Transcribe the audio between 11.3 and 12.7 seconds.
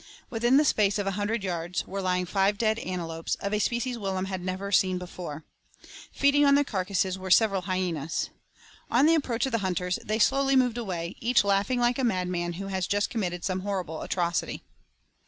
laughing like a madman who